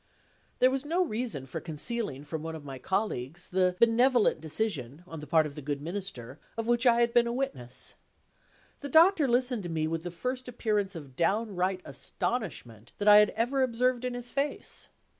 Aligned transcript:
There 0.57 0.71
was 0.71 0.83
no 0.83 1.05
reason 1.05 1.45
for 1.45 1.59
concealing 1.61 2.23
from 2.23 2.41
one 2.41 2.55
of 2.55 2.65
my 2.65 2.79
colleagues 2.79 3.49
the 3.49 3.75
benevolent 3.79 4.41
decision, 4.41 5.03
on 5.05 5.19
the 5.19 5.27
part 5.27 5.45
of 5.45 5.53
the 5.53 5.61
good 5.61 5.79
Minister, 5.79 6.39
of 6.57 6.65
which 6.65 6.87
I 6.87 7.01
had 7.01 7.13
been 7.13 7.27
a 7.27 7.31
witness. 7.31 7.93
The 8.79 8.89
Doctor 8.89 9.27
listened 9.27 9.61
to 9.61 9.69
me 9.69 9.87
with 9.87 10.01
the 10.01 10.09
first 10.09 10.47
appearance 10.47 10.95
of 10.95 11.15
downright 11.15 11.81
astonishment 11.85 12.93
that 12.97 13.07
I 13.07 13.17
had 13.17 13.29
ever 13.35 13.61
observed 13.61 14.03
in 14.03 14.15
his 14.15 14.31
face. 14.31 14.87